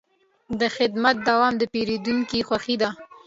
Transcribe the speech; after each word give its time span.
د 0.59 0.61
خدمت 0.75 1.15
دوام 1.27 1.53
د 1.57 1.63
پیرودونکي 1.73 2.39
خوښي 2.47 2.75
ده. 2.81 2.89